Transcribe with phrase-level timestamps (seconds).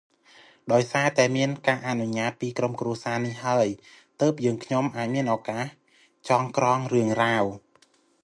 [0.73, 3.67] ដោយសារតែមានការអនុញ្ញាតពីក្រុមគ្រួសារនេះហើយ
[4.21, 5.65] ទើបយើងខ្ញុំអាចមានឱកាស
[6.29, 7.45] ចងក្រងរឿងរ៉ាវ